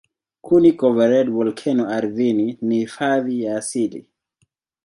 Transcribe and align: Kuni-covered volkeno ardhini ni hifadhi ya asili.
Kuni-covered 0.47 1.29
volkeno 1.35 1.87
ardhini 1.97 2.57
ni 2.61 2.79
hifadhi 2.79 3.43
ya 3.43 3.57
asili. 3.57 4.07